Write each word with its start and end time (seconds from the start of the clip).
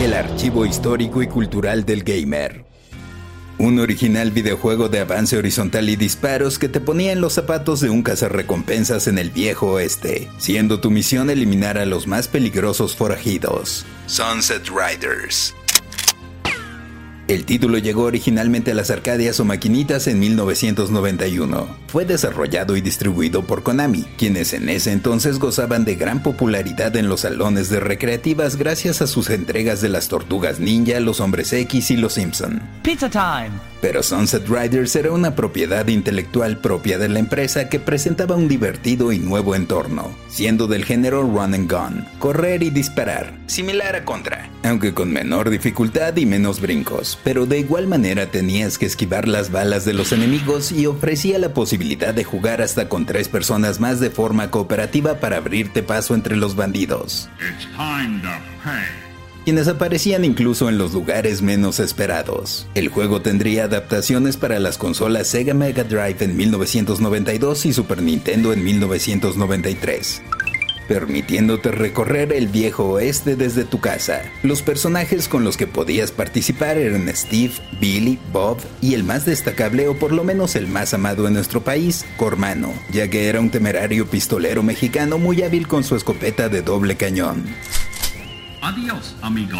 El 0.00 0.14
archivo 0.14 0.66
histórico 0.66 1.22
y 1.22 1.28
cultural 1.28 1.84
del 1.84 2.02
gamer. 2.02 2.64
Un 3.58 3.78
original 3.78 4.32
videojuego 4.32 4.88
de 4.88 4.98
avance 4.98 5.36
horizontal 5.36 5.88
y 5.88 5.94
disparos 5.94 6.58
que 6.58 6.68
te 6.68 6.80
ponía 6.80 7.12
en 7.12 7.20
los 7.20 7.34
zapatos 7.34 7.80
de 7.80 7.90
un 7.90 8.02
cazarrecompensas 8.02 9.06
en 9.06 9.18
el 9.18 9.30
viejo 9.30 9.74
oeste, 9.74 10.28
siendo 10.38 10.80
tu 10.80 10.90
misión 10.90 11.30
eliminar 11.30 11.78
a 11.78 11.86
los 11.86 12.08
más 12.08 12.26
peligrosos 12.26 12.96
forajidos. 12.96 13.86
Sunset 14.08 14.68
Riders. 14.68 15.54
El 17.28 17.44
título 17.44 17.78
llegó 17.78 18.02
originalmente 18.02 18.72
a 18.72 18.74
las 18.74 18.90
arcadias 18.90 19.38
o 19.38 19.44
maquinitas 19.44 20.08
en 20.08 20.18
1991. 20.18 21.66
Fue 21.86 22.04
desarrollado 22.04 22.76
y 22.76 22.80
distribuido 22.80 23.42
por 23.42 23.62
Konami, 23.62 24.04
quienes 24.18 24.52
en 24.52 24.68
ese 24.68 24.92
entonces 24.92 25.38
gozaban 25.38 25.84
de 25.84 25.94
gran 25.94 26.22
popularidad 26.22 26.96
en 26.96 27.08
los 27.08 27.20
salones 27.20 27.70
de 27.70 27.78
recreativas 27.78 28.56
gracias 28.56 29.02
a 29.02 29.06
sus 29.06 29.30
entregas 29.30 29.80
de 29.80 29.88
las 29.88 30.08
Tortugas 30.08 30.58
Ninja, 30.58 30.98
los 31.00 31.20
Hombres 31.20 31.52
X 31.52 31.92
y 31.92 31.96
los 31.96 32.14
Simpson. 32.14 32.60
Pizza 32.82 33.08
time. 33.08 33.52
Pero 33.80 34.02
Sunset 34.02 34.46
Riders 34.48 34.94
era 34.96 35.12
una 35.12 35.34
propiedad 35.34 35.86
intelectual 35.88 36.58
propia 36.58 36.98
de 36.98 37.08
la 37.08 37.18
empresa 37.18 37.68
que 37.68 37.80
presentaba 37.80 38.36
un 38.36 38.48
divertido 38.48 39.12
y 39.12 39.18
nuevo 39.18 39.54
entorno, 39.54 40.10
siendo 40.28 40.66
del 40.66 40.84
género 40.84 41.22
run 41.22 41.54
and 41.54 41.70
gun, 41.70 42.04
correr 42.18 42.62
y 42.62 42.70
disparar, 42.70 43.34
similar 43.46 43.96
a 43.96 44.04
Contra, 44.04 44.41
aunque 44.62 44.94
con 44.94 45.12
menor 45.12 45.50
dificultad 45.50 46.16
y 46.16 46.26
menos 46.26 46.60
brincos, 46.60 47.18
pero 47.24 47.46
de 47.46 47.58
igual 47.58 47.86
manera 47.86 48.30
tenías 48.30 48.78
que 48.78 48.86
esquivar 48.86 49.28
las 49.28 49.50
balas 49.50 49.84
de 49.84 49.92
los 49.92 50.12
enemigos 50.12 50.72
y 50.72 50.86
ofrecía 50.86 51.38
la 51.38 51.54
posibilidad 51.54 52.14
de 52.14 52.24
jugar 52.24 52.62
hasta 52.62 52.88
con 52.88 53.06
tres 53.06 53.28
personas 53.28 53.80
más 53.80 54.00
de 54.00 54.10
forma 54.10 54.50
cooperativa 54.50 55.20
para 55.20 55.38
abrirte 55.38 55.82
paso 55.82 56.14
entre 56.14 56.36
los 56.36 56.56
bandidos. 56.56 57.28
It's 57.38 57.66
time 57.76 58.20
to 58.22 58.28
pay. 58.64 59.02
quienes 59.44 59.66
aparecían 59.68 60.24
incluso 60.24 60.68
en 60.68 60.78
los 60.78 60.92
lugares 60.92 61.42
menos 61.42 61.80
esperados. 61.80 62.68
El 62.74 62.88
juego 62.88 63.22
tendría 63.22 63.64
adaptaciones 63.64 64.36
para 64.36 64.60
las 64.60 64.78
consolas 64.78 65.26
Sega 65.26 65.54
Mega 65.54 65.84
Drive 65.84 66.18
en 66.20 66.36
1992 66.36 67.66
y 67.66 67.72
Super 67.72 68.02
Nintendo 68.02 68.52
en 68.52 68.62
1993 68.62 70.22
permitiéndote 70.88 71.70
recorrer 71.70 72.32
el 72.32 72.48
viejo 72.48 72.84
oeste 72.84 73.36
desde 73.36 73.64
tu 73.64 73.80
casa. 73.80 74.22
Los 74.42 74.62
personajes 74.62 75.28
con 75.28 75.44
los 75.44 75.56
que 75.56 75.66
podías 75.66 76.10
participar 76.10 76.78
eran 76.78 77.08
Steve, 77.14 77.54
Billy, 77.80 78.18
Bob 78.32 78.58
y 78.80 78.94
el 78.94 79.04
más 79.04 79.24
destacable 79.24 79.88
o 79.88 79.96
por 79.96 80.12
lo 80.12 80.24
menos 80.24 80.56
el 80.56 80.66
más 80.66 80.94
amado 80.94 81.26
en 81.26 81.34
nuestro 81.34 81.62
país, 81.62 82.04
Cormano, 82.16 82.72
ya 82.90 83.08
que 83.08 83.28
era 83.28 83.40
un 83.40 83.50
temerario 83.50 84.06
pistolero 84.06 84.62
mexicano 84.62 85.18
muy 85.18 85.42
hábil 85.42 85.68
con 85.68 85.84
su 85.84 85.96
escopeta 85.96 86.48
de 86.48 86.62
doble 86.62 86.96
cañón. 86.96 87.44
Adios, 88.60 89.16
amigo. 89.22 89.58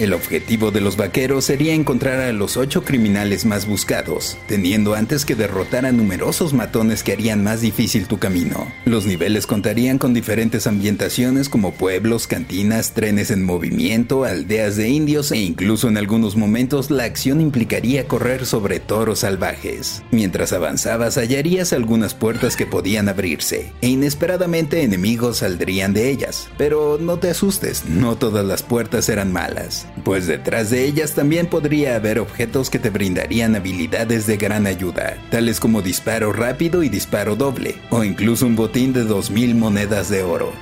El 0.00 0.12
objetivo 0.12 0.72
de 0.72 0.80
los 0.80 0.96
vaqueros 0.96 1.44
sería 1.44 1.72
encontrar 1.72 2.20
a 2.20 2.32
los 2.32 2.56
ocho 2.56 2.82
criminales 2.82 3.44
más 3.44 3.66
buscados, 3.66 4.36
teniendo 4.48 4.94
antes 4.94 5.24
que 5.24 5.36
derrotar 5.36 5.86
a 5.86 5.92
numerosos 5.92 6.52
matones 6.52 7.04
que 7.04 7.12
harían 7.12 7.44
más 7.44 7.60
difícil 7.60 8.08
tu 8.08 8.18
camino. 8.18 8.72
Los 8.86 9.06
niveles 9.06 9.46
contarían 9.46 9.98
con 9.98 10.12
diferentes 10.12 10.66
ambientaciones 10.66 11.48
como 11.48 11.72
pueblos, 11.72 12.26
cantinas, 12.26 12.92
trenes 12.92 13.30
en 13.30 13.44
movimiento, 13.44 14.24
aldeas 14.24 14.74
de 14.76 14.88
indios 14.88 15.30
e 15.30 15.38
incluso 15.38 15.86
en 15.86 15.96
algunos 15.96 16.34
momentos 16.34 16.90
la 16.90 17.04
acción 17.04 17.40
implicaría 17.40 18.08
correr 18.08 18.46
sobre 18.46 18.80
toros 18.80 19.20
salvajes. 19.20 20.02
Mientras 20.10 20.52
avanzabas 20.52 21.18
hallarías 21.18 21.72
algunas 21.72 22.14
puertas 22.14 22.56
que 22.56 22.66
podían 22.66 23.08
abrirse 23.08 23.72
e 23.80 23.88
inesperadamente 23.90 24.82
enemigos 24.82 25.38
saldrían 25.38 25.94
de 25.94 26.10
ellas. 26.10 26.48
Pero 26.58 26.98
no 27.00 27.20
te 27.20 27.30
asustes, 27.30 27.84
no 27.84 28.16
todas 28.16 28.44
las 28.44 28.64
puertas 28.64 29.08
eran 29.08 29.32
malas 29.32 29.83
pues 30.04 30.26
detrás 30.26 30.70
de 30.70 30.84
ellas 30.84 31.12
también 31.12 31.46
podría 31.46 31.96
haber 31.96 32.18
objetos 32.18 32.70
que 32.70 32.78
te 32.78 32.90
brindarían 32.90 33.56
habilidades 33.56 34.26
de 34.26 34.36
gran 34.36 34.66
ayuda, 34.66 35.16
tales 35.30 35.60
como 35.60 35.82
disparo 35.82 36.32
rápido 36.32 36.82
y 36.82 36.88
disparo 36.88 37.36
doble, 37.36 37.76
o 37.90 38.04
incluso 38.04 38.46
un 38.46 38.56
botín 38.56 38.92
de 38.92 39.04
2.000 39.04 39.54
monedas 39.54 40.08
de 40.08 40.22
oro. 40.22 40.52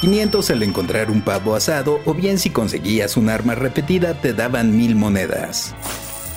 500 0.00 0.50
al 0.50 0.62
encontrar 0.62 1.10
un 1.10 1.22
pavo 1.22 1.56
asado, 1.56 2.00
o 2.04 2.14
bien 2.14 2.38
si 2.38 2.50
conseguías 2.50 3.16
un 3.16 3.28
arma 3.28 3.54
repetida 3.54 4.14
te 4.14 4.32
daban 4.32 4.76
1000 4.76 4.94
monedas. 4.94 5.74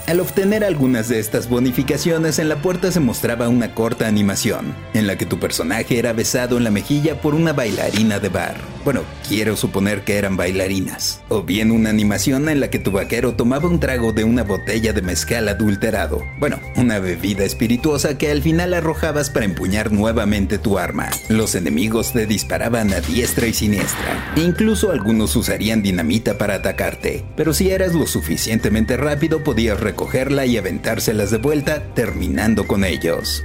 Al 0.08 0.20
obtener 0.20 0.64
algunas 0.64 1.08
de 1.10 1.20
estas 1.20 1.48
bonificaciones, 1.48 2.40
en 2.40 2.50
la 2.50 2.58
puerta 2.58 2.92
se 2.92 3.00
mostraba 3.00 3.48
una 3.50 3.76
corta 3.76 4.08
animación, 4.08 4.76
en 4.94 5.06
la 5.06 5.16
que 5.16 5.28
tu 5.28 5.40
personaje 5.40 6.00
era 6.00 6.12
besado 6.12 6.58
en 6.58 6.64
la 6.64 6.72
mejilla 6.72 7.22
por 7.22 7.36
una 7.36 7.54
bailarina 7.54 8.20
de 8.20 8.30
bar. 8.30 8.56
Bueno, 8.84 9.02
quiero 9.28 9.56
suponer 9.56 10.04
que 10.04 10.18
eran 10.18 10.38
bailarinas. 10.38 11.22
O 11.30 11.44
bien 11.44 11.72
una 11.72 11.90
animación 11.90 12.50
en 12.50 12.60
la 12.60 12.70
que 12.70 12.80
tu 12.80 12.92
vaquero 12.92 13.36
tomaba 13.36 13.70
un 13.70 13.80
trago 13.80 14.12
de 14.12 14.24
una 14.24 14.44
botella 14.44 14.92
de 14.94 15.02
mezcal 15.02 15.48
adulterado. 15.50 16.24
Bueno, 16.40 16.60
una 16.76 17.00
bebida 17.00 17.44
espirituosa 17.44 18.18
que 18.18 18.32
al 18.32 18.42
final 18.42 18.74
arrojabas 18.74 19.30
para 19.30 19.46
empuñar 19.46 19.92
nuevamente 19.92 20.58
tu 20.58 20.80
arma. 20.80 21.10
Los 21.30 21.54
enemigos 21.54 22.14
te 22.14 22.26
disparaban 22.26 22.92
a 22.94 23.02
diestra 23.02 23.48
y 23.48 23.54
siniestra. 23.54 24.34
Incluso 24.36 24.92
algunos 24.92 25.36
usarían 25.36 25.84
dinamita 25.84 26.38
para 26.38 26.56
atacarte. 26.56 27.24
Pero 27.36 27.54
si 27.54 27.70
eras 27.70 27.94
lo 27.94 28.08
suficientemente 28.08 28.98
rápido 28.98 29.44
podías 29.44 29.80
recogerla 29.80 30.46
y 30.46 30.58
aventárselas 30.58 31.30
de 31.30 31.38
vuelta, 31.38 31.94
terminando 31.94 32.66
con 32.66 32.84
ellos. 32.84 33.44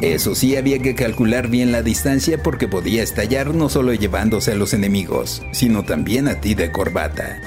Eso 0.00 0.34
sí, 0.34 0.56
había 0.56 0.78
que 0.78 0.94
calcular 0.94 1.48
bien 1.48 1.72
la 1.72 1.82
distancia 1.82 2.42
porque 2.42 2.68
podía 2.68 3.02
estallar 3.02 3.54
no 3.54 3.68
solo 3.68 3.92
llevándose 3.92 4.52
a 4.52 4.54
los 4.54 4.72
enemigos, 4.72 5.42
sino 5.52 5.82
también 5.82 6.26
a 6.26 6.40
ti 6.40 6.54
de 6.54 6.72
corbata. 6.72 7.38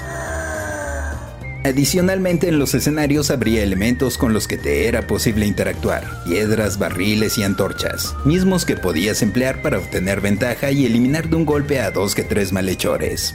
Adicionalmente 1.64 2.48
en 2.48 2.58
los 2.58 2.74
escenarios 2.74 3.30
habría 3.30 3.62
elementos 3.62 4.18
con 4.18 4.34
los 4.34 4.46
que 4.46 4.58
te 4.58 4.86
era 4.86 5.06
posible 5.06 5.46
interactuar, 5.46 6.04
piedras, 6.24 6.78
barriles 6.78 7.38
y 7.38 7.42
antorchas, 7.42 8.14
mismos 8.26 8.66
que 8.66 8.76
podías 8.76 9.22
emplear 9.22 9.62
para 9.62 9.78
obtener 9.78 10.20
ventaja 10.20 10.70
y 10.70 10.84
eliminar 10.84 11.30
de 11.30 11.36
un 11.36 11.46
golpe 11.46 11.80
a 11.80 11.90
dos 11.90 12.14
que 12.14 12.22
tres 12.22 12.52
malhechores. 12.52 13.34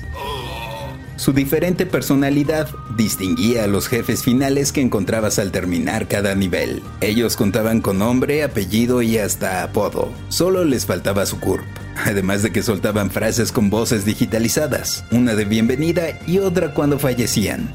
Su 1.20 1.34
diferente 1.34 1.86
personalidad 1.86 2.70
distinguía 2.96 3.66
a 3.66 3.68
los 3.68 3.90
jefes 3.90 4.24
finales 4.24 4.72
que 4.72 4.80
encontrabas 4.80 5.38
al 5.38 5.52
terminar 5.52 6.08
cada 6.08 6.34
nivel. 6.34 6.82
Ellos 7.02 7.36
contaban 7.36 7.82
con 7.82 8.00
nombre, 8.00 8.42
apellido 8.42 9.02
y 9.02 9.18
hasta 9.18 9.64
apodo. 9.64 10.14
Solo 10.30 10.64
les 10.64 10.86
faltaba 10.86 11.26
su 11.26 11.38
CURP. 11.38 11.66
Además 12.06 12.42
de 12.42 12.54
que 12.54 12.64
soltaban 12.64 13.12
frases 13.12 13.52
con 13.52 13.70
voces 13.70 14.06
digitalizadas, 14.06 15.04
una 15.12 15.36
de 15.36 15.44
bienvenida 15.44 16.18
y 16.26 16.40
otra 16.40 16.74
cuando 16.74 16.98
fallecían. 16.98 17.70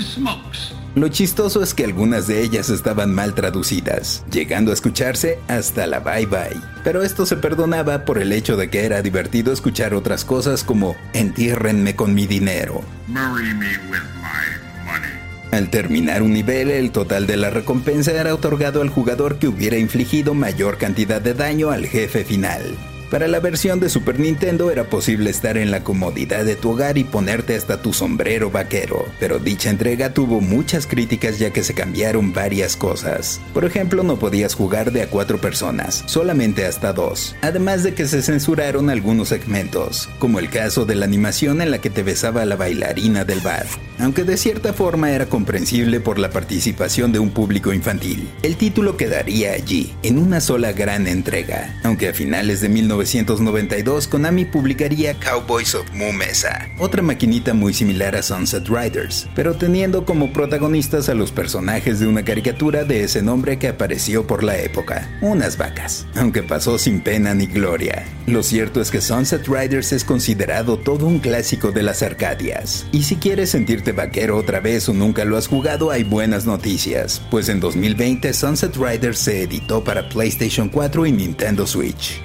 Smokes. 0.00 0.83
Lo 0.94 1.08
chistoso 1.08 1.60
es 1.60 1.74
que 1.74 1.84
algunas 1.84 2.28
de 2.28 2.42
ellas 2.42 2.70
estaban 2.70 3.12
mal 3.12 3.34
traducidas, 3.34 4.24
llegando 4.30 4.70
a 4.70 4.74
escucharse 4.74 5.40
hasta 5.48 5.88
la 5.88 5.98
bye 5.98 6.26
bye. 6.26 6.60
Pero 6.84 7.02
esto 7.02 7.26
se 7.26 7.36
perdonaba 7.36 8.04
por 8.04 8.18
el 8.18 8.30
hecho 8.30 8.56
de 8.56 8.70
que 8.70 8.84
era 8.84 9.02
divertido 9.02 9.52
escuchar 9.52 9.92
otras 9.92 10.24
cosas 10.24 10.62
como 10.62 10.94
entiérrenme 11.12 11.96
con 11.96 12.14
mi 12.14 12.28
dinero. 12.28 12.82
Marry 13.08 13.52
me 13.54 13.76
with 13.90 14.04
my 14.20 14.86
money. 14.86 15.10
Al 15.50 15.68
terminar 15.68 16.22
un 16.22 16.32
nivel, 16.32 16.70
el 16.70 16.92
total 16.92 17.26
de 17.26 17.38
la 17.38 17.50
recompensa 17.50 18.12
era 18.12 18.32
otorgado 18.32 18.80
al 18.80 18.88
jugador 18.88 19.38
que 19.40 19.48
hubiera 19.48 19.78
infligido 19.78 20.32
mayor 20.32 20.78
cantidad 20.78 21.20
de 21.20 21.34
daño 21.34 21.70
al 21.70 21.86
jefe 21.86 22.24
final. 22.24 22.62
Para 23.10 23.28
la 23.28 23.38
versión 23.38 23.80
de 23.80 23.88
Super 23.88 24.18
Nintendo 24.18 24.70
era 24.70 24.84
posible 24.84 25.30
estar 25.30 25.56
en 25.56 25.70
la 25.70 25.84
comodidad 25.84 26.44
de 26.44 26.56
tu 26.56 26.70
hogar 26.70 26.98
y 26.98 27.04
ponerte 27.04 27.54
hasta 27.54 27.80
tu 27.80 27.92
sombrero 27.92 28.50
vaquero, 28.50 29.04
pero 29.20 29.38
dicha 29.38 29.70
entrega 29.70 30.12
tuvo 30.12 30.40
muchas 30.40 30.86
críticas 30.86 31.38
ya 31.38 31.50
que 31.50 31.62
se 31.62 31.74
cambiaron 31.74 32.32
varias 32.32 32.76
cosas. 32.76 33.40
Por 33.52 33.64
ejemplo, 33.64 34.02
no 34.02 34.18
podías 34.18 34.54
jugar 34.54 34.90
de 34.90 35.02
a 35.02 35.08
cuatro 35.08 35.40
personas, 35.40 36.02
solamente 36.06 36.66
hasta 36.66 36.92
dos, 36.92 37.36
además 37.42 37.82
de 37.82 37.94
que 37.94 38.08
se 38.08 38.22
censuraron 38.22 38.90
algunos 38.90 39.28
segmentos, 39.28 40.08
como 40.18 40.38
el 40.38 40.50
caso 40.50 40.84
de 40.84 40.94
la 40.94 41.04
animación 41.04 41.62
en 41.62 41.70
la 41.70 41.78
que 41.78 41.90
te 41.90 42.02
besaba 42.02 42.44
la 42.44 42.56
bailarina 42.56 43.24
del 43.24 43.40
bar, 43.40 43.66
aunque 43.98 44.24
de 44.24 44.36
cierta 44.36 44.72
forma 44.72 45.12
era 45.12 45.26
comprensible 45.26 46.00
por 46.00 46.18
la 46.18 46.30
participación 46.30 47.12
de 47.12 47.18
un 47.18 47.30
público 47.30 47.72
infantil. 47.72 48.28
El 48.42 48.56
título 48.56 48.96
quedaría 48.96 49.52
allí, 49.52 49.94
en 50.02 50.18
una 50.18 50.40
sola 50.40 50.72
gran 50.72 51.06
entrega, 51.06 51.78
aunque 51.84 52.08
a 52.08 52.14
finales 52.14 52.60
de 52.60 52.68
1992 53.04 54.08
Konami 54.08 54.44
publicaría 54.44 55.14
Cowboys 55.14 55.74
of 55.74 55.90
Moo 55.92 56.12
Mesa, 56.12 56.68
otra 56.78 57.02
maquinita 57.02 57.54
muy 57.54 57.74
similar 57.74 58.16
a 58.16 58.22
Sunset 58.22 58.66
Riders, 58.68 59.28
pero 59.34 59.54
teniendo 59.54 60.04
como 60.04 60.32
protagonistas 60.32 61.08
a 61.08 61.14
los 61.14 61.30
personajes 61.30 62.00
de 62.00 62.06
una 62.06 62.24
caricatura 62.24 62.84
de 62.84 63.04
ese 63.04 63.22
nombre 63.22 63.58
que 63.58 63.68
apareció 63.68 64.26
por 64.26 64.42
la 64.42 64.58
época, 64.58 65.08
unas 65.20 65.58
vacas, 65.58 66.06
aunque 66.16 66.42
pasó 66.42 66.78
sin 66.78 67.00
pena 67.00 67.34
ni 67.34 67.46
gloria. 67.46 68.04
Lo 68.26 68.42
cierto 68.42 68.80
es 68.80 68.90
que 68.90 69.00
Sunset 69.00 69.46
Riders 69.46 69.92
es 69.92 70.04
considerado 70.04 70.78
todo 70.78 71.06
un 71.06 71.18
clásico 71.18 71.72
de 71.72 71.82
las 71.82 72.02
Arcadias, 72.02 72.86
y 72.90 73.02
si 73.02 73.16
quieres 73.16 73.50
sentirte 73.50 73.92
vaquero 73.92 74.36
otra 74.38 74.60
vez 74.60 74.88
o 74.88 74.94
nunca 74.94 75.24
lo 75.24 75.36
has 75.36 75.46
jugado 75.46 75.90
hay 75.90 76.04
buenas 76.04 76.46
noticias, 76.46 77.22
pues 77.30 77.48
en 77.48 77.60
2020 77.60 78.32
Sunset 78.32 78.76
Riders 78.76 79.18
se 79.18 79.42
editó 79.42 79.84
para 79.84 80.08
PlayStation 80.08 80.68
4 80.68 81.06
y 81.06 81.12
Nintendo 81.12 81.66
Switch. 81.66 82.20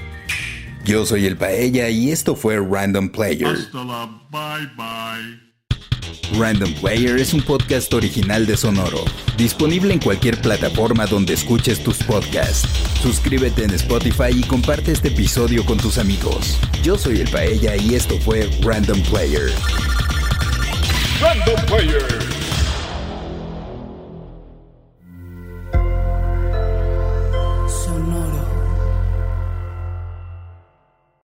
Yo 0.90 1.06
soy 1.06 1.28
el 1.28 1.38
Paella 1.38 1.88
y 1.92 2.10
esto 2.10 2.36
fue 2.36 2.58
Random 2.58 3.10
Player. 3.10 3.46
Hasta 3.46 3.84
la 3.84 4.10
bye 4.32 4.66
bye. 4.76 6.40
Random 6.40 6.74
Player 6.82 7.20
es 7.20 7.32
un 7.32 7.44
podcast 7.44 7.94
original 7.94 8.48
de 8.48 8.58
Sonoro, 8.58 9.06
disponible 9.38 9.94
en 9.94 10.00
cualquier 10.00 10.42
plataforma 10.42 11.06
donde 11.06 11.36
escuches 11.36 11.84
tus 11.84 12.02
podcasts. 12.02 12.68
Suscríbete 13.04 13.66
en 13.66 13.76
Spotify 13.76 14.32
y 14.36 14.42
comparte 14.42 14.92
este 14.92 15.10
episodio 15.10 15.64
con 15.64 15.78
tus 15.78 16.00
amigos. 16.00 16.58
Yo 16.82 16.98
soy 16.98 17.20
el 17.20 17.30
Paella 17.30 17.76
y 17.76 17.94
esto 17.94 18.18
fue 18.22 18.50
Random 18.64 19.00
Player. 19.12 19.52
Random 21.22 21.66
Player. 21.68 22.39